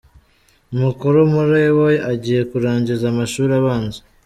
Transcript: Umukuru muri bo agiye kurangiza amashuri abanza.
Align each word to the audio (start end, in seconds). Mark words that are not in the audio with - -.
Umukuru 0.73 1.19
muri 1.33 1.61
bo 1.75 1.87
agiye 2.11 2.41
kurangiza 2.49 3.05
amashuri 3.13 3.51
abanza. 3.61 3.99